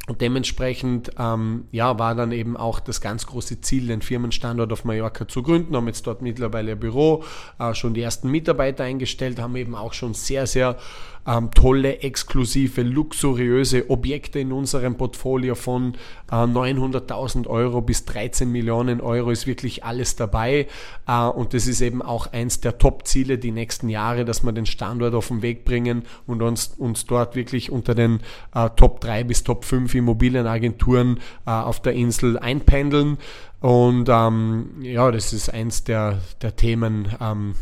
und 0.08 0.20
dementsprechend 0.20 1.12
ähm, 1.20 1.66
ja, 1.72 2.00
war 2.00 2.16
dann 2.16 2.32
eben 2.32 2.58
auch 2.58 2.80
das 2.80 3.02
ganz 3.02 3.28
große 3.28 3.62
Ziel, 3.62 3.88
den 3.88 4.02
Firmenstandort 4.02 4.74
auf 4.74 4.84
Mallorca 4.84 5.28
zu 5.28 5.44
gründen. 5.44 5.76
Haben 5.76 5.88
jetzt 5.88 6.08
dort 6.08 6.24
mittlerweile 6.24 6.72
ein 6.72 6.80
Büro, 6.80 7.24
äh, 7.60 7.76
schon 7.76 7.94
die 7.94 8.02
ersten 8.02 8.30
Mitarbeiter 8.30 8.84
eingestellt, 8.84 9.40
haben 9.40 9.56
eben 9.56 9.76
auch 9.76 9.94
schon 9.94 10.16
sehr, 10.16 10.48
sehr 10.48 10.78
ähm, 11.28 11.52
tolle, 11.52 12.00
exklusive, 12.00 12.82
luxuriöse 12.82 13.90
Objekte 13.90 14.40
in 14.40 14.52
unserem 14.52 14.96
Portfolio 14.96 15.56
von 15.56 15.94
äh, 16.32 16.36
900.000 16.36 17.48
Euro 17.48 17.82
bis 17.82 18.06
13 18.06 18.52
Millionen 18.52 19.02
Euro 19.02 19.32
ist 19.32 19.48
wirklich 19.48 19.84
alles 19.84 20.16
dabei. 20.16 20.68
Äh, 21.08 21.28
und 21.28 21.54
das 21.54 21.68
ist 21.68 21.82
eben 21.82 22.02
auch 22.02 22.28
eins 22.34 22.60
der 22.62 22.78
Top-Ziele 22.78 23.38
die 23.38 23.52
nächsten 23.52 23.90
Jahre, 23.90 24.26
dass 24.26 24.44
wir 24.44 24.52
den 24.52 24.66
Standort 24.66 25.14
auf 25.14 25.28
den 25.28 25.42
Weg 25.42 25.66
bringen 25.66 26.04
und 26.28 26.42
uns, 26.42 26.74
uns 26.78 27.06
dort 27.06 27.36
wirklich 27.36 27.72
unter 27.72 27.96
den 27.96 28.22
äh, 28.56 28.70
Top 28.76 29.02
3 29.02 29.24
bis 29.24 29.44
Top 29.44 29.66
5 29.66 29.94
Immobilienagenturen 29.94 31.20
äh, 31.46 31.52
auf 31.52 31.82
der 31.82 31.94
Insel 31.94 32.38
einpendeln. 32.40 33.18
Und 33.60 34.10
ähm, 34.10 34.82
ja, 34.82 35.12
das 35.12 35.34
ist 35.34 35.54
eins 35.54 35.84
der, 35.84 36.20
der 36.42 36.56
Themen, 36.56 37.10
ähm, 37.22 37.54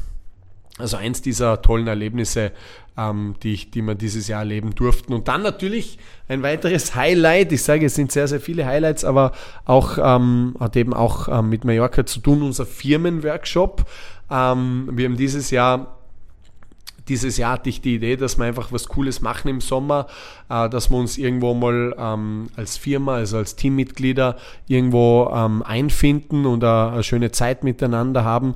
also 0.79 0.97
eins 0.97 1.21
dieser 1.21 1.61
tollen 1.61 1.87
Erlebnisse, 1.87 2.51
ähm, 2.97 3.35
die, 3.43 3.53
ich, 3.53 3.71
die 3.71 3.81
wir 3.81 3.95
dieses 3.95 4.27
Jahr 4.27 4.39
erleben 4.39 4.73
durften. 4.75 5.13
Und 5.13 5.27
dann 5.27 5.41
natürlich 5.41 5.99
ein 6.27 6.41
weiteres 6.41 6.95
Highlight. 6.95 7.51
Ich 7.51 7.63
sage, 7.63 7.85
es 7.85 7.95
sind 7.95 8.11
sehr, 8.11 8.27
sehr 8.27 8.41
viele 8.41 8.65
Highlights, 8.65 9.05
aber 9.05 9.31
auch 9.65 9.97
ähm, 10.01 10.55
hat 10.59 10.75
eben 10.75 10.93
auch 10.93 11.27
ähm, 11.27 11.49
mit 11.49 11.65
Mallorca 11.65 12.05
zu 12.05 12.19
tun, 12.19 12.41
unser 12.41 12.65
Firmenworkshop. 12.65 13.85
Ähm, 14.31 14.89
wir 14.93 15.05
haben 15.05 15.17
dieses 15.17 15.51
Jahr 15.51 15.95
dieses 17.09 17.37
Jahr 17.37 17.53
hatte 17.53 17.69
ich 17.69 17.81
die 17.81 17.95
Idee, 17.95 18.15
dass 18.15 18.37
wir 18.37 18.45
einfach 18.45 18.71
was 18.71 18.87
Cooles 18.87 19.21
machen 19.21 19.49
im 19.49 19.61
Sommer, 19.61 20.05
äh, 20.47 20.69
dass 20.69 20.91
wir 20.91 20.97
uns 20.97 21.17
irgendwo 21.17 21.55
mal 21.55 21.95
ähm, 21.97 22.47
als 22.55 22.77
Firma, 22.77 23.15
also 23.15 23.37
als 23.37 23.55
Teammitglieder 23.55 24.37
irgendwo 24.67 25.31
ähm, 25.33 25.63
einfinden 25.63 26.45
und 26.45 26.63
eine, 26.63 26.91
eine 26.93 27.03
schöne 27.03 27.31
Zeit 27.31 27.63
miteinander 27.63 28.23
haben. 28.23 28.53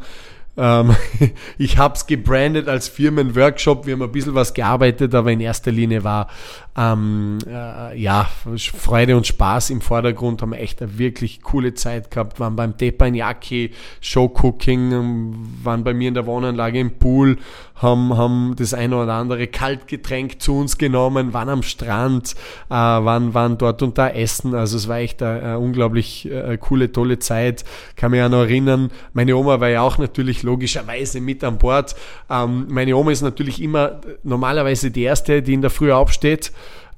Ähm, 0.55 0.95
ich 1.57 1.77
habe 1.77 1.95
es 1.95 2.05
gebrandet 2.05 2.67
als 2.67 2.88
Firmenworkshop. 2.88 3.86
Wir 3.86 3.93
haben 3.93 4.03
ein 4.03 4.12
bisschen 4.12 4.36
was 4.36 4.53
gearbeitet, 4.53 5.15
aber 5.15 5.31
in 5.31 5.39
erster 5.39 5.72
Linie 5.72 6.03
war 6.03 6.27
ähm, 6.75 7.38
äh, 7.48 8.00
ja 8.00 8.27
Freude 8.57 9.15
und 9.15 9.27
Spaß 9.27 9.69
im 9.69 9.81
Vordergrund. 9.81 10.41
Haben 10.41 10.53
echt 10.53 10.81
eine 10.81 10.98
wirklich 10.98 11.41
coole 11.41 11.74
Zeit 11.74 12.12
gehabt. 12.12 12.39
Waren 12.39 12.55
beim 12.55 12.77
Teppanyaki 12.77 13.72
Showcooking, 14.01 14.91
ähm, 14.91 15.33
waren 15.63 15.83
bei 15.83 15.93
mir 15.93 16.07
in 16.07 16.13
der 16.13 16.25
Wohnanlage 16.25 16.79
im 16.79 16.98
Pool, 16.98 17.38
haben, 17.75 18.15
haben 18.17 18.55
das 18.57 18.74
eine 18.74 18.95
oder 18.95 19.13
andere 19.13 19.48
Kaltgetränk 19.48 20.41
zu 20.41 20.57
uns 20.57 20.77
genommen, 20.77 21.33
waren 21.33 21.50
am 21.50 21.63
Strand, 21.63 22.36
äh, 22.69 22.74
waren, 22.74 23.33
waren 23.33 23.57
dort 23.57 23.81
und 23.81 23.98
da 23.98 24.10
essen. 24.10 24.55
Also 24.55 24.77
es 24.77 24.88
war 24.88 24.98
echt 24.98 25.22
eine, 25.22 25.41
eine 25.41 25.60
unglaublich 25.60 26.29
äh, 26.31 26.57
coole, 26.57 26.91
tolle 26.91 27.19
Zeit. 27.19 27.65
Kann 27.95 28.12
mich 28.12 28.22
auch 28.22 28.29
noch 28.29 28.41
erinnern, 28.41 28.91
meine 29.13 29.36
Oma 29.36 29.60
war 29.60 29.69
ja 29.69 29.81
auch 29.81 29.98
natürlich 29.98 30.42
logischerweise 30.43 31.21
mit 31.21 31.43
an 31.43 31.57
Bord. 31.57 31.95
Ähm, 32.29 32.67
meine 32.69 32.95
Oma 32.95 33.12
ist 33.12 33.21
natürlich 33.21 33.62
immer 33.62 34.01
normalerweise 34.23 34.91
die 34.91 35.03
erste, 35.03 35.41
die 35.41 35.53
in 35.53 35.62
der 35.62 35.71
Früh 35.71 35.91
aufsteht 35.91 36.51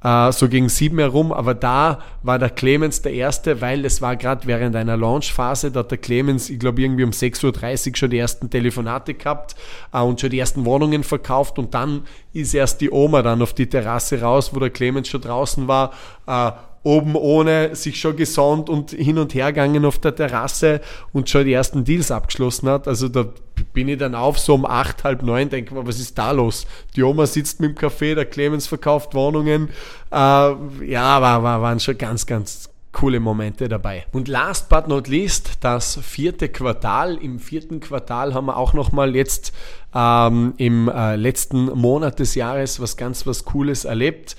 äh, 0.06 0.32
so 0.32 0.48
gegen 0.48 0.70
sieben 0.70 1.00
herum, 1.00 1.32
aber 1.32 1.56
da 1.56 2.00
war 2.22 2.38
der 2.38 2.52
Clemens 2.52 3.02
der 3.02 3.14
Erste, 3.14 3.60
weil 3.60 3.84
es 3.86 4.02
war 4.02 4.16
gerade 4.16 4.46
während 4.46 4.76
einer 4.76 4.96
Launchphase, 4.96 5.72
da 5.72 5.80
hat 5.80 5.90
der 5.90 5.98
Clemens, 5.98 6.50
ich 6.50 6.60
glaube 6.60 6.82
irgendwie 6.84 7.04
um 7.04 7.10
6.30 7.10 7.90
Uhr 7.90 7.96
schon 7.96 8.10
die 8.12 8.20
ersten 8.20 8.50
Telefonate 8.52 9.16
gehabt 9.16 9.56
äh, 9.92 10.00
und 10.00 10.22
schon 10.22 10.30
die 10.30 10.38
ersten 10.38 10.64
Wohnungen 10.64 11.04
verkauft 11.04 11.58
und 11.58 11.74
dann 11.74 12.04
ist 12.34 12.54
erst 12.54 12.82
die 12.82 12.92
Oma 12.92 13.24
dann 13.24 13.42
auf 13.42 13.54
die 13.54 13.68
Terrasse 13.68 14.22
raus, 14.22 14.54
wo 14.54 14.60
der 14.60 14.70
Clemens 14.70 15.08
schon 15.08 15.22
draußen 15.22 15.68
war, 15.68 15.92
äh, 16.28 16.52
oben 16.86 17.16
ohne 17.16 17.76
sich 17.76 18.00
schon 18.00 18.16
gesonnt 18.16 18.70
und 18.70 18.92
hin 18.92 19.18
und 19.18 19.34
her 19.34 19.52
gegangen 19.52 19.86
auf 19.86 19.98
der 19.98 20.16
Terrasse 20.16 20.82
und 21.12 21.30
schon 21.30 21.44
die 21.46 21.54
ersten 21.54 21.84
Deals 21.84 22.12
abgeschlossen 22.12 22.70
hat. 22.70 22.88
Also 22.88 23.10
da 23.10 23.26
bin 23.74 23.90
ich 23.90 23.98
dann 23.98 24.14
auf, 24.14 24.38
so 24.38 24.54
um 24.54 24.66
acht, 24.66 25.04
halb 25.04 25.24
neun, 25.24 25.50
denke 25.50 25.74
mal, 25.74 25.88
was 25.88 26.00
ist 26.00 26.18
da 26.18 26.32
los? 26.32 26.68
Die 26.96 27.02
Oma 27.02 27.26
sitzt 27.26 27.60
mit 27.60 27.72
dem 27.72 27.90
Café, 27.90 28.14
der 28.14 28.26
Clemens 28.26 28.68
verkauft 28.68 29.16
Wohnungen. 29.16 29.70
Äh, 30.12 30.16
ja, 30.16 31.22
war, 31.22 31.42
war, 31.42 31.62
waren 31.62 31.80
schon 31.80 31.98
ganz, 31.98 32.28
ganz 32.28 32.70
coole 32.92 33.20
Momente 33.20 33.68
dabei. 33.68 34.06
Und 34.14 34.28
last 34.28 34.70
but 34.70 34.88
not 34.88 35.08
least, 35.08 35.54
das 35.62 35.98
vierte 36.02 36.50
Quartal. 36.50 37.16
Im 37.16 37.40
vierten 37.40 37.80
Quartal 37.80 38.36
haben 38.36 38.46
wir 38.46 38.58
auch 38.58 38.74
nochmal 38.74 39.16
jetzt 39.16 39.54
ähm, 39.96 40.54
im 40.58 40.88
äh, 40.88 41.16
letzten 41.16 41.66
Monat 41.66 42.20
des 42.20 42.36
Jahres 42.36 42.80
was 42.80 42.96
ganz 42.96 43.26
was 43.26 43.44
Cooles 43.44 43.86
erlebt. 43.86 44.38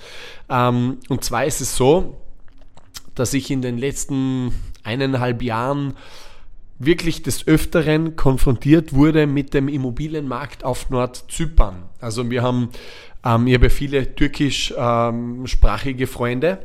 Ähm, 0.49 0.97
und 1.09 1.25
zwar 1.25 1.45
ist 1.45 1.59
es 1.59 1.75
so, 1.75 2.15
dass 3.19 3.33
ich 3.33 3.51
in 3.51 3.61
den 3.61 3.77
letzten 3.77 4.53
eineinhalb 4.83 5.41
Jahren 5.41 5.93
wirklich 6.79 7.23
des 7.23 7.47
Öfteren 7.47 8.15
konfrontiert 8.15 8.93
wurde 8.93 9.25
mit 9.27 9.53
dem 9.53 9.67
Immobilienmarkt 9.67 10.63
auf 10.63 10.89
Nordzypern. 10.89 11.83
Also 11.99 12.29
wir 12.29 12.43
haben, 12.43 12.69
ähm, 13.25 13.47
ich 13.47 13.55
habe 13.55 13.69
viele 13.69 14.13
türkischsprachige 14.15 16.03
ähm, 16.03 16.09
Freunde, 16.09 16.59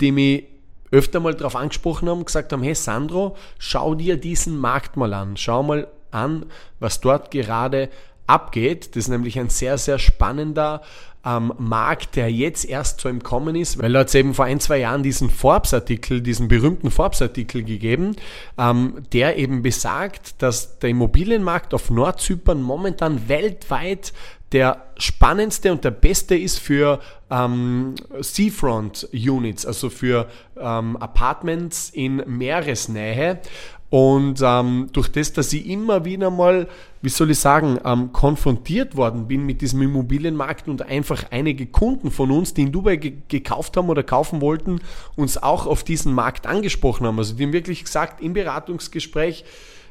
die 0.00 0.12
mich 0.12 0.44
öfter 0.90 1.20
mal 1.20 1.34
darauf 1.34 1.56
angesprochen 1.56 2.08
haben, 2.08 2.24
gesagt 2.24 2.52
haben, 2.52 2.62
hey 2.62 2.74
Sandro, 2.74 3.36
schau 3.58 3.94
dir 3.94 4.16
diesen 4.16 4.56
Markt 4.56 4.96
mal 4.96 5.12
an, 5.12 5.36
schau 5.36 5.62
mal 5.62 5.88
an, 6.10 6.46
was 6.78 7.00
dort 7.00 7.30
gerade 7.30 7.90
abgeht. 8.28 8.90
Das 8.90 9.04
ist 9.04 9.08
nämlich 9.08 9.38
ein 9.38 9.48
sehr, 9.48 9.78
sehr 9.78 9.98
spannender 9.98 10.82
ähm, 11.24 11.52
Markt, 11.58 12.16
der 12.16 12.30
jetzt 12.30 12.64
erst 12.64 13.00
so 13.00 13.08
im 13.08 13.22
Kommen 13.22 13.56
ist, 13.56 13.80
weil 13.82 13.92
da 13.92 14.00
hat 14.00 14.08
es 14.08 14.14
eben 14.14 14.34
vor 14.34 14.44
ein, 14.44 14.60
zwei 14.60 14.78
Jahren 14.78 15.02
diesen 15.02 15.30
Forbes-Artikel, 15.30 16.20
diesen 16.20 16.48
berühmten 16.48 16.90
Forbes-Artikel 16.90 17.64
gegeben, 17.64 18.16
ähm, 18.56 19.02
der 19.12 19.36
eben 19.36 19.62
besagt, 19.62 20.40
dass 20.42 20.78
der 20.78 20.90
Immobilienmarkt 20.90 21.74
auf 21.74 21.90
Nordzypern 21.90 22.62
momentan 22.62 23.28
weltweit 23.28 24.12
der 24.52 24.86
spannendste 24.96 25.72
und 25.72 25.84
der 25.84 25.90
beste 25.90 26.34
ist 26.34 26.58
für 26.58 27.00
ähm, 27.30 27.94
Seafront 28.20 29.08
Units, 29.12 29.66
also 29.66 29.90
für 29.90 30.26
ähm, 30.58 30.96
Apartments 30.96 31.90
in 31.90 32.22
Meeresnähe. 32.26 33.40
Und 33.90 34.40
ähm, 34.42 34.88
durch 34.92 35.08
das, 35.08 35.32
dass 35.32 35.52
ich 35.52 35.66
immer 35.66 36.04
wieder 36.04 36.30
mal, 36.30 36.68
wie 37.00 37.08
soll 37.08 37.30
ich 37.30 37.38
sagen, 37.38 37.78
ähm, 37.84 38.12
konfrontiert 38.12 38.96
worden 38.96 39.28
bin 39.28 39.46
mit 39.46 39.62
diesem 39.62 39.80
Immobilienmarkt 39.80 40.68
und 40.68 40.82
einfach 40.82 41.24
einige 41.30 41.66
Kunden 41.66 42.10
von 42.10 42.30
uns, 42.30 42.52
die 42.52 42.62
in 42.62 42.72
Dubai 42.72 42.96
ge 42.96 43.14
gekauft 43.28 43.76
haben 43.78 43.88
oder 43.88 44.02
kaufen 44.02 44.42
wollten, 44.42 44.80
uns 45.16 45.42
auch 45.42 45.66
auf 45.66 45.84
diesen 45.84 46.12
Markt 46.12 46.46
angesprochen 46.46 47.06
haben. 47.06 47.18
Also 47.18 47.34
die 47.34 47.44
haben 47.44 47.54
wirklich 47.54 47.82
gesagt 47.82 48.20
im 48.20 48.34
Beratungsgespräch, 48.34 49.44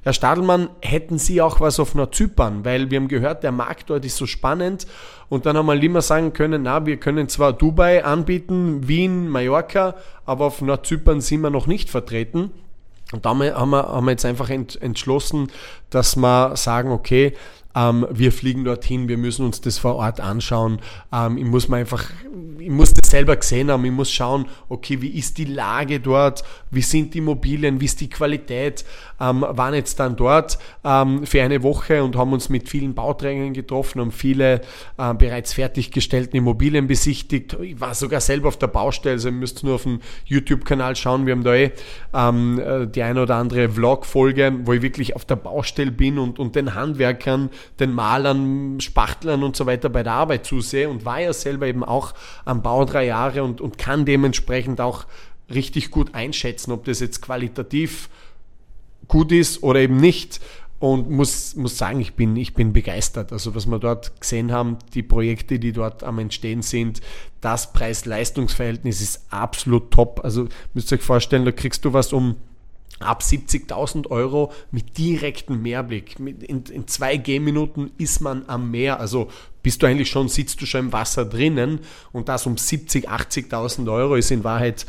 Herr 0.04 0.14
Stadelmann, 0.14 0.70
hätten 0.82 1.18
Sie 1.18 1.42
auch 1.42 1.60
was 1.60 1.82
auf 1.82 1.94
Nordzypern? 1.96 2.64
Weil 2.64 2.90
wir 2.92 3.00
haben 3.00 3.10
gehört, 3.10 3.44
der 3.44 3.52
Markt 3.52 3.90
dort 3.90 4.06
ist 4.06 4.16
so 4.16 4.26
spannend. 4.26 4.88
Und 5.28 5.46
dann 5.46 5.58
haben 5.58 5.66
wir 5.66 5.84
immer 5.84 6.02
sagen 6.02 6.32
können, 6.32 6.64
na, 6.64 6.86
wir 6.86 6.98
können 6.98 7.28
zwar 7.28 7.52
Dubai 7.52 8.06
anbieten, 8.06 8.88
Wien, 8.88 9.28
Mallorca, 9.28 9.96
aber 10.24 10.46
auf 10.46 10.62
Nordzypern 10.62 11.20
sind 11.20 11.42
wir 11.42 11.50
noch 11.50 11.68
nicht 11.68 11.90
vertreten. 11.90 12.52
Und 13.12 13.26
da 13.26 13.30
haben 13.30 13.40
wir, 13.40 13.56
haben 13.56 14.06
wir 14.06 14.12
jetzt 14.12 14.26
einfach 14.26 14.50
entschlossen, 14.50 15.52
dass 15.90 16.16
wir 16.16 16.58
sagen, 16.58 16.92
okay, 16.92 17.34
ähm, 17.78 18.08
wir 18.10 18.32
fliegen 18.32 18.64
dorthin, 18.64 19.08
wir 19.08 19.18
müssen 19.18 19.46
uns 19.46 19.62
das 19.62 19.78
vor 19.78 19.96
Ort 19.96 20.20
anschauen. 20.20 20.80
Ähm, 21.14 21.38
ich 21.38 21.46
muss 21.46 21.68
mir 21.68 21.78
einfach, 21.78 22.06
ich 22.60 22.70
muss 22.70 22.94
das 22.94 23.12
selber 23.12 23.36
gesehen 23.36 23.70
haben, 23.70 23.86
ich 23.86 23.92
muss 23.92 24.12
schauen, 24.12 24.48
okay, 24.68 25.02
wie 25.02 25.10
ist 25.10 25.38
die 25.38 25.46
Lage 25.46 26.00
dort, 26.00 26.44
wie 26.72 26.82
sind 26.82 27.14
die 27.14 27.20
Immobilien, 27.20 27.80
wie 27.80 27.86
ist 27.86 28.02
die 28.02 28.10
Qualität. 28.10 28.84
Ähm, 29.20 29.46
waren 29.48 29.76
jetzt 29.76 30.00
dann 30.00 30.16
dort 30.16 30.58
ähm, 30.84 31.26
für 31.26 31.42
eine 31.42 31.62
Woche 31.62 32.04
und 32.04 32.16
haben 32.16 32.34
uns 32.34 32.50
mit 32.50 32.68
vielen 32.68 32.96
Bauträgern 32.96 33.54
getroffen, 33.54 34.02
haben 34.02 34.12
viele 34.12 34.62
äh, 34.98 35.14
bereits 35.14 35.54
fertiggestellten 35.54 36.36
Immobilien 36.38 36.88
besichtigt. 36.88 37.58
Ich 37.62 37.80
war 37.80 37.94
sogar 37.94 38.22
selber 38.22 38.48
auf 38.48 38.58
der 38.58 38.68
Baustelle, 38.68 39.14
also 39.14 39.30
ihr 39.30 39.34
müsst 39.34 39.64
nur 39.64 39.76
auf 39.76 39.84
dem 39.84 40.00
YouTube-Kanal 40.26 40.96
schauen, 40.96 41.26
wir 41.26 41.34
haben 41.34 41.44
da 41.44 41.54
eh 41.54 41.72
ähm, 42.14 42.60
äh, 42.60 42.88
die 42.88 43.04
eine 43.04 43.22
oder 43.22 43.36
andere 43.36 43.70
Vlog-Folge, 43.70 44.54
wo 44.64 44.74
ich 44.74 44.82
wirklich 44.82 45.16
auf 45.16 45.26
der 45.26 45.36
Baustelle 45.36 45.92
bin 45.92 46.18
und, 46.18 46.40
und 46.40 46.56
den 46.56 46.74
Handwerkern 46.74 47.50
den 47.80 47.94
Malern, 47.94 48.80
Spachtlern 48.82 49.44
und 49.44 49.56
so 49.56 49.66
weiter 49.66 49.90
bei 49.90 50.04
der 50.04 50.14
Arbeit 50.14 50.46
zusehe 50.46 50.90
und 50.90 51.06
war 51.06 51.22
ja 51.22 51.34
selber 51.34 51.68
eben 51.68 51.84
auch 51.84 52.14
am 52.46 52.62
Bau 52.62 52.86
drei 52.86 53.06
Jahre 53.06 53.44
und, 53.44 53.62
und 53.62 53.78
kann 53.78 54.06
dementsprechend 54.06 54.82
auch 54.82 55.06
richtig 55.54 55.92
gut 55.92 56.14
einschätzen, 56.14 56.72
ob 56.72 56.86
das 56.86 57.00
jetzt 57.00 57.22
qualitativ 57.22 58.10
gut 59.08 59.32
ist 59.32 59.64
oder 59.64 59.80
eben 59.80 59.98
nicht. 59.98 60.40
Und 60.80 61.10
muss, 61.10 61.56
muss 61.56 61.76
sagen, 61.76 62.00
ich 62.00 62.14
bin, 62.14 62.36
ich 62.36 62.54
bin 62.54 62.72
begeistert. 62.72 63.32
Also 63.32 63.56
was 63.56 63.66
wir 63.66 63.80
dort 63.80 64.22
gesehen 64.22 64.52
haben, 64.52 64.78
die 64.94 65.02
Projekte, 65.02 65.58
die 65.58 65.72
dort 65.72 66.04
am 66.04 66.20
Entstehen 66.20 66.62
sind, 66.62 67.02
das 67.42 67.74
Preis-Leistungs-Verhältnis 67.74 69.02
ist 69.02 69.26
absolut 69.32 69.90
top. 69.90 70.22
Also 70.24 70.48
müsst 70.76 70.92
ihr 70.92 71.00
euch 71.00 71.04
vorstellen, 71.04 71.46
da 71.46 71.52
kriegst 71.52 71.84
du 71.84 71.94
was 71.94 72.14
um 72.14 72.36
ab 73.00 73.22
70.000 73.22 74.10
Euro 74.10 74.52
mit 74.72 74.98
direktem 74.98 75.62
Mehrblick. 75.62 76.20
In, 76.20 76.64
in 76.64 76.88
zwei 76.88 77.18
Gehminuten 77.18 77.92
ist 77.98 78.22
man 78.22 78.44
am 78.48 78.72
Meer. 78.72 79.00
Also 79.00 79.30
bist 79.64 79.82
du 79.82 79.88
eigentlich 79.88 80.10
schon, 80.10 80.30
sitzt 80.30 80.62
du 80.62 80.66
schon 80.66 80.86
im 80.86 80.94
Wasser 80.94 81.26
drinnen 81.26 81.80
und 82.12 82.30
das 82.30 82.46
um 82.46 82.56
70.000, 82.56 83.08
80.000 83.08 83.92
Euro 83.92 84.16
ist 84.16 84.32
in 84.32 84.44
Wahrheit 84.44 84.86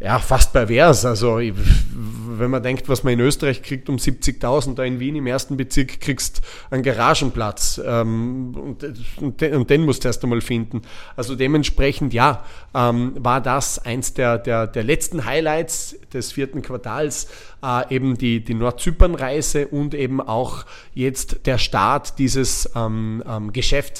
ja, 0.00 0.18
fast 0.18 0.52
pervers. 0.52 1.04
Also, 1.04 1.38
wenn 1.38 2.50
man 2.50 2.62
denkt, 2.62 2.88
was 2.88 3.04
man 3.04 3.14
in 3.14 3.20
Österreich 3.20 3.62
kriegt 3.62 3.88
um 3.88 3.96
70.000, 3.96 4.74
da 4.74 4.84
in 4.84 4.98
Wien 4.98 5.16
im 5.16 5.26
ersten 5.26 5.56
Bezirk 5.56 6.00
kriegst 6.00 6.42
einen 6.70 6.82
Garagenplatz 6.82 7.80
ähm, 7.84 8.54
und, 8.54 8.84
und, 9.18 9.42
und, 9.42 9.70
den 9.70 9.82
musst 9.82 10.04
du 10.04 10.08
erst 10.08 10.22
einmal 10.24 10.40
finden. 10.40 10.82
Also 11.16 11.36
dementsprechend, 11.36 12.12
ja, 12.12 12.44
ähm, 12.74 13.14
war 13.18 13.40
das 13.40 13.78
eins 13.78 14.14
der, 14.14 14.38
der, 14.38 14.66
der 14.66 14.82
letzten 14.82 15.24
Highlights 15.24 15.96
des 16.12 16.32
vierten 16.32 16.62
Quartals, 16.62 17.28
äh, 17.62 17.94
eben 17.94 18.18
die, 18.18 18.44
die 18.44 18.54
Nordzypern-Reise 18.54 19.68
und 19.68 19.94
eben 19.94 20.20
auch 20.20 20.66
jetzt 20.92 21.46
der 21.46 21.58
Start 21.58 22.18
dieses 22.18 22.70
ähm, 22.74 23.22
ähm 23.26 23.52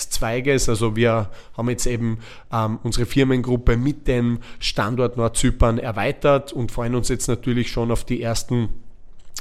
Geschäftszweiges. 0.05 0.69
Also 0.69 0.97
wir 0.97 1.31
haben 1.57 1.69
jetzt 1.71 1.87
eben 1.87 2.19
ähm, 2.53 2.79
unsere 2.83 3.07
Firmengruppe 3.07 3.77
mit 3.77 4.07
dem 4.09 4.39
Standort 4.59 5.17
Nordzypern 5.17 5.79
erweitert 5.79 6.53
und 6.53 6.73
freuen 6.73 6.95
uns 6.95 7.09
jetzt 7.09 7.29
natürlich 7.29 7.71
schon 7.71 7.91
auf 7.91 8.05
die 8.05 8.23
ersten 8.23 8.69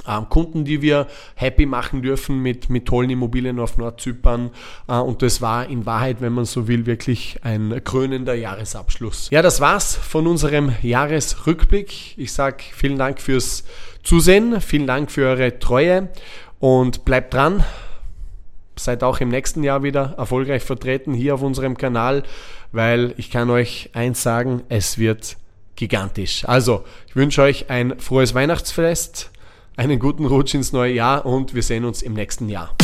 ähm, 0.08 0.28
Kunden, 0.28 0.64
die 0.64 0.82
wir 0.82 1.06
happy 1.34 1.66
machen 1.66 2.02
dürfen 2.02 2.40
mit, 2.40 2.68
mit 2.68 2.86
tollen 2.86 3.10
Immobilien 3.10 3.60
auf 3.60 3.76
Nordzypern. 3.76 4.50
Äh, 4.88 4.98
und 4.98 5.22
das 5.22 5.40
war 5.40 5.68
in 5.68 5.86
Wahrheit, 5.86 6.20
wenn 6.20 6.32
man 6.32 6.44
so 6.44 6.66
will, 6.66 6.86
wirklich 6.86 7.38
ein 7.42 7.80
krönender 7.84 8.34
Jahresabschluss. 8.34 9.28
Ja, 9.30 9.42
das 9.42 9.60
war's 9.60 9.94
von 9.94 10.26
unserem 10.26 10.72
Jahresrückblick. 10.82 12.18
Ich 12.18 12.32
sage 12.32 12.64
vielen 12.72 12.98
Dank 12.98 13.20
fürs 13.20 13.64
Zusehen, 14.02 14.60
vielen 14.60 14.86
Dank 14.86 15.10
für 15.10 15.26
eure 15.26 15.58
Treue 15.58 16.10
und 16.58 17.04
bleibt 17.04 17.32
dran 17.34 17.64
seid 18.84 19.02
auch 19.02 19.20
im 19.20 19.28
nächsten 19.28 19.62
Jahr 19.62 19.82
wieder 19.82 20.14
erfolgreich 20.18 20.62
vertreten 20.62 21.14
hier 21.14 21.34
auf 21.34 21.42
unserem 21.42 21.76
Kanal, 21.76 22.22
weil 22.72 23.14
ich 23.16 23.30
kann 23.30 23.50
euch 23.50 23.90
eins 23.94 24.22
sagen, 24.22 24.62
es 24.68 24.98
wird 24.98 25.36
gigantisch. 25.76 26.44
Also, 26.46 26.84
ich 27.08 27.16
wünsche 27.16 27.42
euch 27.42 27.70
ein 27.70 27.98
frohes 27.98 28.34
Weihnachtsfest, 28.34 29.30
einen 29.76 29.98
guten 29.98 30.26
Rutsch 30.26 30.54
ins 30.54 30.72
neue 30.72 30.92
Jahr 30.92 31.26
und 31.26 31.54
wir 31.54 31.62
sehen 31.62 31.84
uns 31.84 32.02
im 32.02 32.12
nächsten 32.12 32.48
Jahr. 32.48 32.74